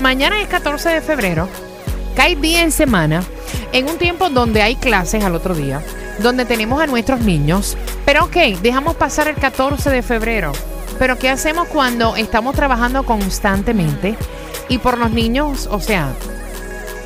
[0.00, 1.46] Mañana es 14 de febrero,
[2.16, 3.22] cae día en semana,
[3.72, 5.82] en un tiempo donde hay clases al otro día,
[6.20, 7.76] donde tenemos a nuestros niños.
[8.06, 10.52] Pero ok, dejamos pasar el 14 de febrero.
[10.98, 14.16] Pero ¿qué hacemos cuando estamos trabajando constantemente
[14.70, 16.14] y por los niños, o sea,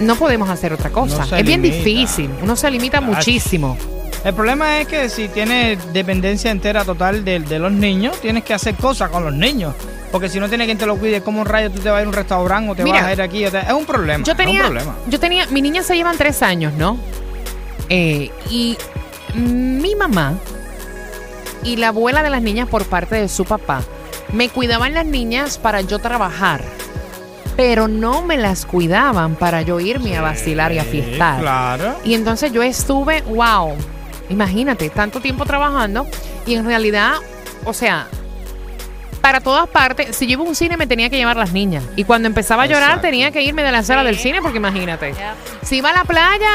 [0.00, 1.24] no podemos hacer otra cosa?
[1.24, 1.76] Es bien limita.
[1.76, 3.04] difícil, uno se limita Ach.
[3.04, 3.78] muchísimo.
[4.22, 8.52] El problema es que si tienes dependencia entera total de, de los niños, tienes que
[8.52, 9.74] hacer cosas con los niños.
[10.12, 12.02] Porque si no tienes quien te lo cuide, ¿cómo un rayo tú te vas a
[12.02, 13.44] ir a un restaurante o te Mira, vas a ir aquí?
[13.46, 14.22] o te- Es un problema.
[14.24, 14.94] Yo es tenía, un problema.
[15.08, 16.98] yo tenía, mis niñas se llevan tres años, ¿no?
[17.88, 18.76] Eh, y
[19.34, 20.34] mi mamá
[21.64, 23.82] y la abuela de las niñas por parte de su papá
[24.32, 26.62] me cuidaban las niñas para yo trabajar,
[27.56, 31.40] pero no me las cuidaban para yo irme a vacilar y a fiestar.
[31.40, 31.94] Claro.
[32.04, 33.74] Y entonces yo estuve, wow,
[34.28, 36.06] imagínate, tanto tiempo trabajando
[36.46, 37.14] y en realidad,
[37.64, 38.08] o sea,
[39.22, 41.84] para todas partes, si yo iba a un cine me tenía que llevar las niñas.
[41.96, 43.06] Y cuando empezaba a llorar Exacto.
[43.08, 45.14] tenía que irme de la sala del cine porque imagínate.
[45.62, 46.50] Si iba a la playa,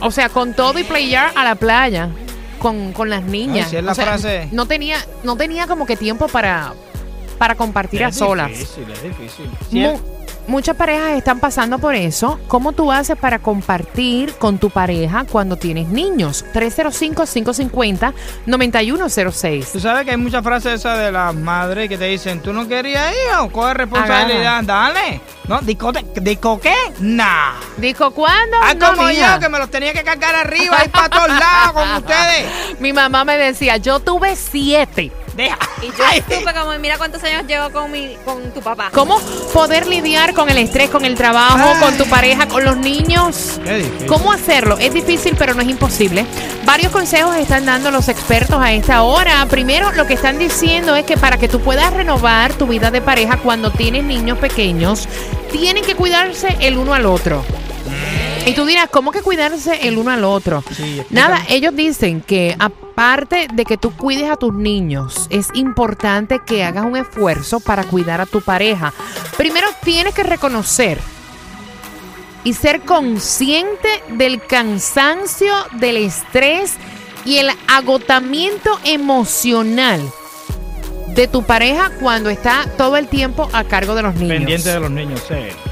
[0.00, 2.10] o sea, con todo y playar a la playa.
[2.58, 3.66] Con, con las niñas.
[3.66, 4.48] Ay, si es la O sea, frase.
[4.52, 6.72] No tenía, no tenía como que tiempo para,
[7.36, 8.48] para compartir a Es solas.
[8.48, 9.50] difícil, es difícil.
[9.70, 10.00] Sí, Mu- es-
[10.46, 12.38] muchas parejas están pasando por eso.
[12.48, 16.44] ¿Cómo tú haces para compartir con tu pareja cuando tienes niños?
[18.46, 19.72] 305-550-9106.
[19.72, 22.66] Tú sabes que hay muchas frases esas de las madres que te dicen, tú no
[22.68, 25.20] querías ir, coge responsabilidad, dale.
[25.48, 25.60] ¿No?
[25.60, 26.74] ¿Dico, ¿Dico qué?
[27.00, 27.52] Nah.
[27.76, 28.56] Dijo, ¿cuándo?
[28.62, 31.72] Ah, No, como yo, que me los tenía que cargar arriba y para todos lados
[31.72, 32.80] con ustedes.
[32.80, 35.12] Mi mamá me decía, yo tuve siete.
[35.36, 35.58] Deja.
[35.82, 38.90] Y yo supe como, mira cuántos años llevo con, mi, con tu papá.
[38.92, 39.18] ¿Cómo
[39.52, 41.80] poder lidiar con el estrés, con el trabajo, Ay.
[41.80, 43.60] con tu pareja, con los niños?
[43.64, 44.06] Qué difícil.
[44.06, 44.78] ¿Cómo hacerlo?
[44.78, 46.24] Es difícil, pero no es imposible.
[46.64, 49.44] Varios consejos están dando los expertos a esta hora.
[49.46, 53.00] Primero, lo que están diciendo es que para que tú puedas renovar tu vida de
[53.00, 55.08] pareja cuando tienes niños pequeños,
[55.50, 57.44] tienen que cuidarse el uno al otro.
[58.46, 60.62] Y tú dirás, ¿cómo que cuidarse el uno al otro?
[60.76, 61.02] Sí.
[61.10, 62.54] Nada, ellos dicen que
[62.94, 67.82] aparte de que tú cuides a tus niños, es importante que hagas un esfuerzo para
[67.82, 68.92] cuidar a tu pareja.
[69.36, 70.98] Primero tienes que reconocer
[72.44, 76.74] y ser consciente del cansancio, del estrés
[77.24, 80.00] y el agotamiento emocional
[81.08, 84.38] de tu pareja cuando está todo el tiempo a cargo de los niños.
[84.38, 85.63] Pendiente de los niños, sí.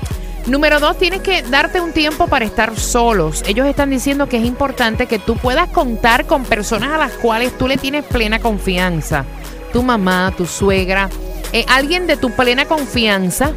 [0.47, 3.44] Número dos, tienes que darte un tiempo para estar solos.
[3.47, 7.56] Ellos están diciendo que es importante que tú puedas contar con personas a las cuales
[7.56, 9.25] tú le tienes plena confianza.
[9.72, 11.08] Tu mamá, tu suegra,
[11.52, 13.52] eh, alguien de tu plena confianza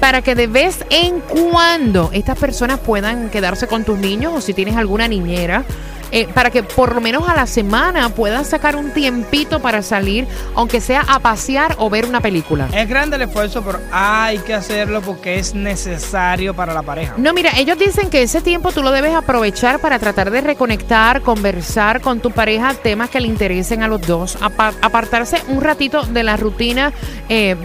[0.00, 4.54] para que de vez en cuando estas personas puedan quedarse con tus niños o si
[4.54, 5.64] tienes alguna niñera.
[6.10, 10.26] Eh, para que por lo menos a la semana puedas sacar un tiempito para salir,
[10.54, 12.68] aunque sea a pasear o ver una película.
[12.74, 17.14] Es grande el esfuerzo, pero hay que hacerlo porque es necesario para la pareja.
[17.16, 21.20] No, mira, ellos dicen que ese tiempo tú lo debes aprovechar para tratar de reconectar,
[21.22, 26.02] conversar con tu pareja, temas que le interesen a los dos, apa- apartarse un ratito
[26.04, 26.92] de la rutina.
[27.28, 27.56] eh,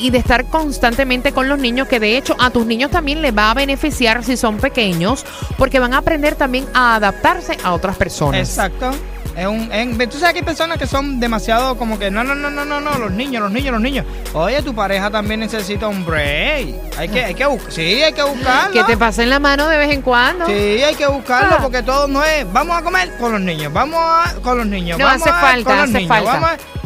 [0.00, 3.36] y de estar constantemente con los niños, que de hecho a tus niños también les
[3.36, 5.24] va a beneficiar si son pequeños,
[5.58, 8.40] porque van a aprender también a adaptarse a otras personas.
[8.40, 8.90] Exacto.
[9.36, 12.34] Es un, es- tú sabes que hay personas que son demasiado como que no, no,
[12.34, 14.04] no, no, no, no, los niños, los niños, los niños.
[14.34, 16.74] Oye, tu pareja también necesita un break.
[16.98, 18.72] Hay que, hay que buscar, sí, hay que buscarlo.
[18.72, 20.46] Que te pasen la mano de vez en cuando.
[20.46, 21.62] Sí, hay que buscarlo Ah.
[21.62, 22.50] porque todo no es.
[22.52, 25.40] Vamos a comer con los niños, vamos a con los niños, No, vamos hace a
[25.40, 26.32] falta, con los hace niños, falta.
[26.32, 26.79] vamos a-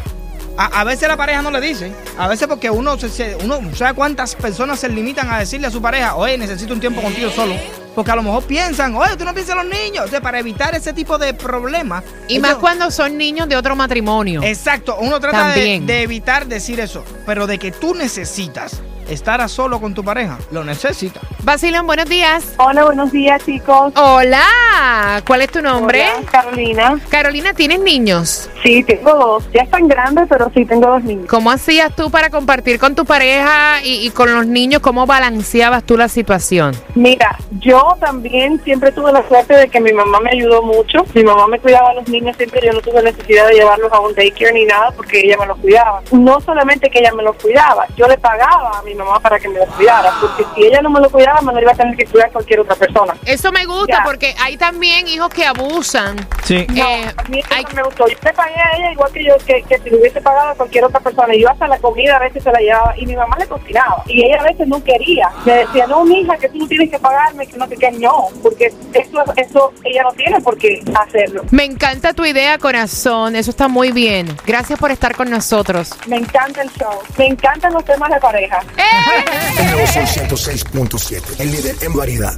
[0.56, 3.60] a, a veces la pareja no le dice, a veces porque uno se, se- uno
[3.74, 7.30] sabe cuántas personas se limitan a decirle a su pareja, oye, necesito un tiempo contigo
[7.30, 7.54] solo,
[7.94, 10.74] porque a lo mejor piensan, oye, tú no piensas en los niños, entonces para evitar
[10.74, 12.04] ese tipo de problemas.
[12.28, 14.42] Y más cuando son niños de otro matrimonio.
[14.42, 19.48] Exacto, uno trata de, de evitar decir eso, pero de que tú necesitas estar a
[19.48, 21.22] solo con tu pareja, lo necesitas.
[21.42, 22.54] Basilón, buenos días.
[22.58, 23.92] Hola, buenos días, chicos.
[23.96, 26.06] Hola, ¿cuál es tu nombre?
[26.16, 26.98] Hola, Carolina.
[27.10, 28.48] Carolina, ¿tienes niños?
[28.62, 29.44] Sí, tengo dos.
[29.52, 31.26] Ya están grandes, pero sí tengo dos niños.
[31.28, 34.80] ¿Cómo hacías tú para compartir con tu pareja y, y con los niños?
[34.80, 36.74] ¿Cómo balanceabas tú la situación?
[36.94, 41.04] Mira, yo también siempre tuve la suerte de que mi mamá me ayudó mucho.
[41.14, 42.60] Mi mamá me cuidaba a los niños siempre.
[42.64, 45.58] Yo no tuve necesidad de llevarlos a un daycare ni nada porque ella me los
[45.58, 46.00] cuidaba.
[46.10, 49.48] No solamente que ella me los cuidaba, yo le pagaba a mi mamá para que
[49.48, 50.12] me los cuidara.
[50.20, 52.60] Porque si ella no me lo cuidaba, me lo iba a tener que cuidar cualquier
[52.60, 53.14] otra persona.
[53.24, 54.02] Eso me gusta Ya.
[54.04, 56.16] porque hay también hijos que abusan.
[56.44, 56.66] Sí.
[56.70, 58.06] No, Eh, a mí eso hay- no me gustó.
[58.08, 60.54] Yo le pagué a ella igual que yo, que, que si le hubiese pagado a
[60.54, 61.34] cualquier otra persona.
[61.34, 64.02] Y yo hasta la comida a veces se la llevaba y mi mamá le cocinaba.
[64.06, 65.28] Y ella a veces no quería.
[65.44, 68.28] Me decía, no, mija, que tú no tienes que pagarme, que no te que no.
[68.42, 71.42] Porque eso, eso ella no tiene por qué hacerlo.
[71.50, 73.36] Me encanta tu idea, corazón.
[73.36, 74.36] Eso está muy bien.
[74.46, 75.90] Gracias por estar con nosotros.
[76.06, 76.92] Me encanta el show.
[77.18, 78.60] Me encantan los temas de pareja.
[78.84, 79.60] ¡Eh!
[79.60, 82.32] El nuevo Sol 106.7, el líder en variedad.